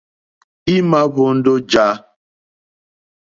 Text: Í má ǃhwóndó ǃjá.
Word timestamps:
Í 0.73 0.75
má 0.89 0.99
ǃhwóndó 1.11 1.53
ǃjá. 1.61 1.87